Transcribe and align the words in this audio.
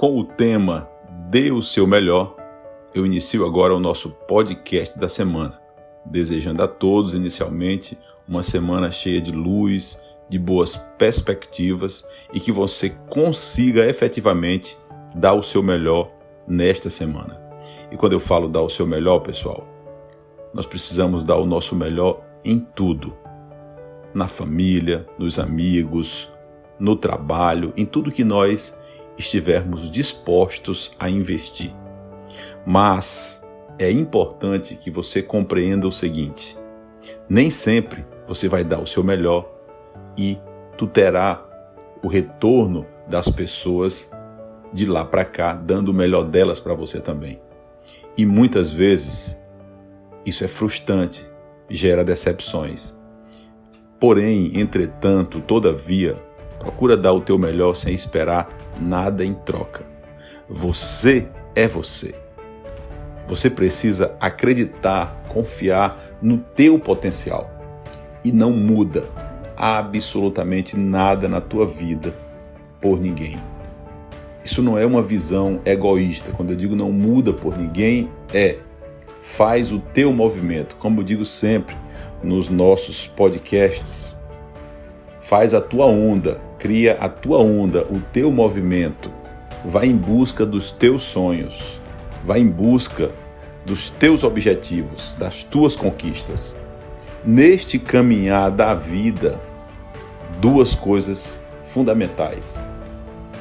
com 0.00 0.18
o 0.18 0.24
tema 0.24 0.88
Dê 1.28 1.52
o 1.52 1.60
seu 1.60 1.86
melhor, 1.86 2.34
eu 2.94 3.04
inicio 3.04 3.44
agora 3.44 3.74
o 3.74 3.78
nosso 3.78 4.08
podcast 4.26 4.98
da 4.98 5.10
semana, 5.10 5.60
desejando 6.06 6.62
a 6.62 6.66
todos 6.66 7.12
inicialmente 7.12 7.98
uma 8.26 8.42
semana 8.42 8.90
cheia 8.90 9.20
de 9.20 9.30
luz, 9.30 10.00
de 10.26 10.38
boas 10.38 10.78
perspectivas 10.96 12.02
e 12.32 12.40
que 12.40 12.50
você 12.50 12.88
consiga 13.10 13.86
efetivamente 13.86 14.74
dar 15.14 15.34
o 15.34 15.42
seu 15.42 15.62
melhor 15.62 16.10
nesta 16.48 16.88
semana. 16.88 17.38
E 17.92 17.96
quando 17.98 18.14
eu 18.14 18.20
falo 18.20 18.48
dar 18.48 18.62
o 18.62 18.70
seu 18.70 18.86
melhor, 18.86 19.18
pessoal, 19.18 19.68
nós 20.54 20.64
precisamos 20.64 21.22
dar 21.22 21.36
o 21.36 21.44
nosso 21.44 21.76
melhor 21.76 22.24
em 22.42 22.58
tudo. 22.58 23.14
Na 24.14 24.28
família, 24.28 25.06
nos 25.18 25.38
amigos, 25.38 26.32
no 26.78 26.96
trabalho, 26.96 27.74
em 27.76 27.84
tudo 27.84 28.10
que 28.10 28.24
nós 28.24 28.80
estivermos 29.20 29.90
dispostos 29.90 30.90
a 30.98 31.08
investir. 31.08 31.72
Mas 32.66 33.46
é 33.78 33.90
importante 33.90 34.74
que 34.74 34.90
você 34.90 35.22
compreenda 35.22 35.86
o 35.86 35.92
seguinte: 35.92 36.58
nem 37.28 37.48
sempre 37.50 38.04
você 38.26 38.48
vai 38.48 38.64
dar 38.64 38.80
o 38.80 38.86
seu 38.86 39.04
melhor 39.04 39.48
e 40.18 40.38
tu 40.76 40.86
terá 40.86 41.46
o 42.02 42.08
retorno 42.08 42.86
das 43.06 43.28
pessoas 43.28 44.10
de 44.72 44.86
lá 44.86 45.04
para 45.04 45.24
cá, 45.24 45.54
dando 45.54 45.90
o 45.90 45.94
melhor 45.94 46.24
delas 46.24 46.60
para 46.60 46.74
você 46.74 47.00
também. 47.00 47.40
E 48.16 48.24
muitas 48.24 48.70
vezes 48.70 49.42
isso 50.24 50.44
é 50.44 50.48
frustrante, 50.48 51.26
gera 51.68 52.04
decepções. 52.04 52.98
Porém, 53.98 54.58
entretanto, 54.58 55.40
todavia, 55.40 56.16
procura 56.60 56.96
dar 56.96 57.12
o 57.12 57.20
teu 57.20 57.36
melhor 57.36 57.74
sem 57.74 57.94
esperar 57.94 58.48
nada 58.80 59.24
em 59.24 59.34
troca. 59.34 59.84
Você 60.48 61.26
é 61.56 61.66
você. 61.66 62.14
Você 63.26 63.48
precisa 63.48 64.14
acreditar, 64.20 65.24
confiar 65.28 65.98
no 66.20 66.38
teu 66.38 66.78
potencial 66.78 67.50
e 68.22 68.30
não 68.30 68.52
muda 68.52 69.08
absolutamente 69.56 70.76
nada 70.76 71.28
na 71.28 71.40
tua 71.40 71.66
vida 71.66 72.14
por 72.80 73.00
ninguém. 73.00 73.36
Isso 74.44 74.62
não 74.62 74.78
é 74.78 74.84
uma 74.84 75.02
visão 75.02 75.60
egoísta. 75.64 76.32
Quando 76.32 76.50
eu 76.50 76.56
digo 76.56 76.74
não 76.74 76.90
muda 76.90 77.32
por 77.32 77.56
ninguém, 77.56 78.10
é 78.32 78.58
faz 79.20 79.70
o 79.70 79.78
teu 79.78 80.12
movimento. 80.12 80.76
Como 80.76 81.00
eu 81.00 81.04
digo 81.04 81.24
sempre 81.24 81.76
nos 82.22 82.48
nossos 82.48 83.06
podcasts, 83.06 84.20
faz 85.20 85.54
a 85.54 85.60
tua 85.60 85.86
onda, 85.86 86.40
cria 86.60 86.98
a 87.00 87.08
tua 87.08 87.38
onda, 87.38 87.86
o 87.90 87.98
teu 88.12 88.30
movimento. 88.30 89.10
Vai 89.64 89.86
em 89.86 89.96
busca 89.96 90.46
dos 90.46 90.70
teus 90.70 91.02
sonhos, 91.02 91.80
vai 92.24 92.40
em 92.40 92.46
busca 92.46 93.10
dos 93.64 93.90
teus 93.90 94.22
objetivos, 94.22 95.14
das 95.18 95.42
tuas 95.42 95.74
conquistas. 95.74 96.56
Neste 97.24 97.78
caminhar 97.78 98.50
da 98.50 98.74
vida, 98.74 99.40
duas 100.40 100.74
coisas 100.74 101.42
fundamentais. 101.64 102.62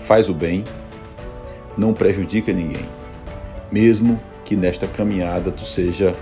Faz 0.00 0.28
o 0.28 0.34
bem, 0.34 0.64
não 1.78 1.94
prejudica 1.94 2.52
ninguém. 2.52 2.86
Mesmo 3.70 4.20
que 4.44 4.54
nesta 4.54 4.86
caminhada 4.86 5.50
tu 5.50 5.64
seja 5.64 6.14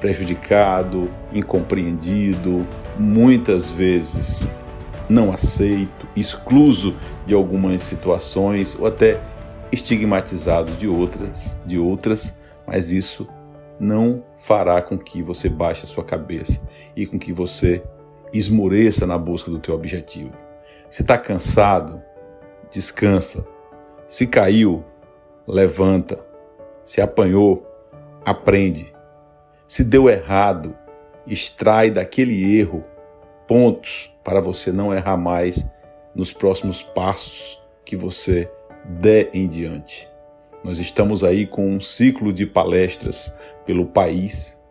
prejudicado, 0.00 1.10
incompreendido, 1.32 2.66
muitas 2.98 3.68
vezes 3.68 4.50
não 5.08 5.32
aceito, 5.32 6.06
excluso 6.16 6.94
de 7.24 7.34
algumas 7.34 7.82
situações 7.82 8.76
ou 8.78 8.86
até 8.86 9.20
estigmatizado 9.70 10.72
de 10.72 10.88
outras, 10.88 11.58
de 11.64 11.78
outras, 11.78 12.36
mas 12.66 12.90
isso 12.90 13.28
não 13.78 14.24
fará 14.38 14.80
com 14.80 14.98
que 14.98 15.22
você 15.22 15.48
baixe 15.48 15.84
a 15.84 15.88
sua 15.88 16.04
cabeça 16.04 16.60
e 16.94 17.06
com 17.06 17.18
que 17.18 17.32
você 17.32 17.82
esmoreça 18.32 19.06
na 19.06 19.18
busca 19.18 19.50
do 19.50 19.58
teu 19.58 19.74
objetivo. 19.74 20.32
Se 20.90 21.02
está 21.02 21.18
cansado, 21.18 22.02
descansa. 22.70 23.46
Se 24.06 24.26
caiu, 24.26 24.84
levanta. 25.46 26.18
Se 26.84 27.00
apanhou, 27.00 27.66
aprende. 28.24 28.94
Se 29.66 29.82
deu 29.82 30.08
errado, 30.08 30.76
extrai 31.26 31.90
daquele 31.90 32.56
erro 32.58 32.84
pontos 33.46 34.10
para 34.24 34.40
você 34.40 34.72
não 34.72 34.92
errar 34.92 35.16
mais 35.16 35.70
nos 36.14 36.32
próximos 36.32 36.82
passos 36.82 37.62
que 37.84 37.96
você 37.96 38.50
der 38.84 39.30
em 39.32 39.46
diante. 39.46 40.08
Nós 40.64 40.78
estamos 40.78 41.22
aí 41.22 41.46
com 41.46 41.68
um 41.68 41.80
ciclo 41.80 42.32
de 42.32 42.46
palestras 42.46 43.36
pelo 43.64 43.86
país 43.86 44.64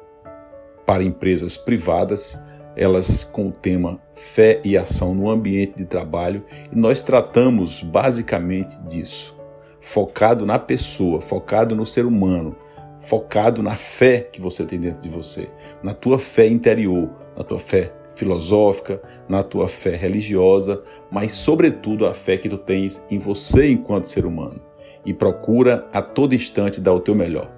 para 0.85 1.03
empresas 1.03 1.55
privadas, 1.55 2.41
elas 2.75 3.23
com 3.23 3.47
o 3.47 3.51
tema 3.51 3.99
Fé 4.13 4.59
e 4.63 4.77
Ação 4.77 5.13
no 5.13 5.29
Ambiente 5.29 5.77
de 5.77 5.85
Trabalho, 5.85 6.43
e 6.71 6.75
nós 6.75 7.01
tratamos 7.01 7.81
basicamente 7.81 8.77
disso, 8.83 9.37
focado 9.79 10.45
na 10.45 10.59
pessoa, 10.59 11.21
focado 11.21 11.75
no 11.75 11.85
ser 11.85 12.05
humano, 12.05 12.55
focado 12.99 13.63
na 13.63 13.77
fé 13.77 14.19
que 14.19 14.41
você 14.41 14.65
tem 14.65 14.79
dentro 14.79 15.01
de 15.01 15.09
você, 15.09 15.49
na 15.81 15.93
tua 15.93 16.19
fé 16.19 16.47
interior, 16.47 17.09
na 17.37 17.43
tua 17.43 17.59
fé 17.59 17.93
filosófica, 18.15 19.01
na 19.27 19.43
tua 19.43 19.67
fé 19.67 19.95
religiosa, 19.95 20.81
mas 21.11 21.33
sobretudo 21.33 22.05
a 22.05 22.13
fé 22.13 22.37
que 22.37 22.49
tu 22.49 22.57
tens 22.57 23.05
em 23.09 23.19
você 23.19 23.69
enquanto 23.69 24.05
ser 24.05 24.25
humano. 24.25 24.61
E 25.05 25.13
procura 25.13 25.87
a 25.93 26.01
todo 26.01 26.33
instante 26.33 26.81
dar 26.81 26.93
o 26.93 26.99
teu 26.99 27.13
melhor. 27.13 27.51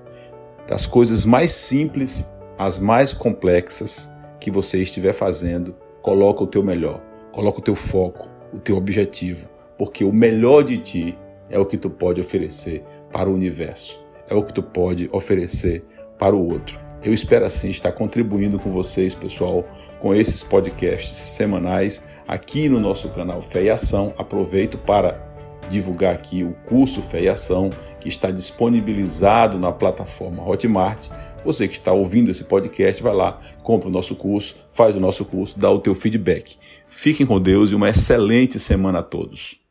Das 0.68 0.86
coisas 0.86 1.24
mais 1.24 1.52
simples 1.52 2.34
às 2.58 2.78
mais 2.78 3.14
complexas 3.14 4.14
que 4.40 4.52
você 4.52 4.82
estiver 4.82 5.14
fazendo, 5.14 5.76
coloca 6.02 6.44
o 6.44 6.48
teu 6.48 6.64
melhor, 6.64 7.02
coloca 7.32 7.60
o 7.60 7.64
teu 7.64 7.76
foco, 7.76 8.30
o 8.54 8.60
teu 8.60 8.76
objetivo, 8.76 9.50
porque 9.78 10.04
o 10.04 10.12
melhor 10.12 10.64
de 10.64 10.78
ti 10.78 11.18
é 11.50 11.58
o 11.58 11.66
que 11.66 11.78
tu 11.78 11.90
pode 11.90 12.20
oferecer 12.20 12.84
para 13.12 13.30
o 13.30 13.34
universo, 13.34 14.04
é 14.30 14.36
o 14.36 14.44
que 14.44 14.54
tu 14.54 14.64
pode 14.64 15.10
oferecer 15.12 15.86
para 16.18 16.36
o 16.36 16.52
outro. 16.52 16.87
Eu 17.04 17.14
espero 17.14 17.46
assim 17.46 17.70
estar 17.70 17.92
contribuindo 17.92 18.58
com 18.58 18.72
vocês, 18.72 19.14
pessoal, 19.14 19.64
com 20.00 20.14
esses 20.16 20.44
podcasts 20.44 21.16
semanais 21.16 22.04
aqui 22.28 22.68
no 22.68 22.80
nosso 22.80 23.10
canal 23.10 23.42
Fé 23.42 23.64
e 23.64 23.70
Ação. 23.70 24.14
Aproveito 24.18 24.78
para 24.80 25.26
divulgar 25.70 26.14
aqui 26.14 26.44
o 26.44 26.54
curso 26.68 27.02
Fé 27.02 27.24
e 27.24 27.30
Ação 27.30 27.70
que 28.00 28.08
está 28.08 28.32
disponibilizado 28.32 29.60
na 29.60 29.72
plataforma 29.72 30.48
Hotmart. 30.48 31.10
Você 31.46 31.68
que 31.68 31.76
está 31.76 31.94
ouvindo 31.94 32.32
esse 32.32 32.44
podcast, 32.44 33.02
vai 33.02 33.14
lá, 33.14 33.40
compra 33.64 33.88
o 33.88 33.92
nosso 33.92 34.16
curso, 34.16 34.58
faz 34.72 34.96
o 34.96 35.00
nosso 35.00 35.24
curso, 35.24 35.58
dá 35.60 35.70
o 35.70 35.80
teu 35.80 35.94
feedback. 35.94 36.58
Fiquem 36.88 37.26
com 37.26 37.40
Deus 37.40 37.72
e 37.72 37.76
uma 37.76 37.90
excelente 37.90 38.60
semana 38.60 39.00
a 39.00 39.04
todos. 39.04 39.67